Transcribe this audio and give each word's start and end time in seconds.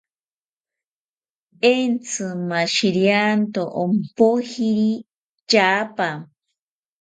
Entzi 1.71 2.27
mashirianto 2.49 3.61
ompojiri 3.83 4.91
tyaapa 5.49 6.09